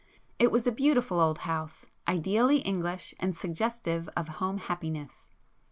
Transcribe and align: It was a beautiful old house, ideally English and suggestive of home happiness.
It 0.39 0.51
was 0.51 0.65
a 0.65 0.71
beautiful 0.71 1.19
old 1.19 1.37
house, 1.45 1.85
ideally 2.07 2.57
English 2.61 3.13
and 3.19 3.37
suggestive 3.37 4.09
of 4.17 4.27
home 4.29 4.57
happiness. 4.57 5.27